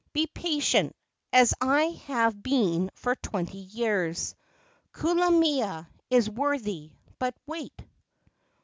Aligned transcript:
Be 0.13 0.25
patient, 0.25 0.95
as 1.31 1.53
I 1.61 1.89
have 2.07 2.41
been 2.41 2.89
for 2.95 3.15
twenty 3.15 3.59
years. 3.59 4.33
Kulamea 4.93 5.85
is 6.09 6.27
worthy 6.27 6.93
but 7.19 7.35
wait." 7.45 7.83